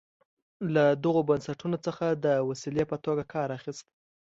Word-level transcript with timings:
له 0.73 0.83
دغو 1.03 1.21
بنسټونو 1.29 1.77
څخه 1.85 2.05
د 2.25 2.27
وسیلې 2.49 2.83
په 2.91 2.97
توګه 3.05 3.23
کار 3.33 3.47
اخیست. 3.57 3.85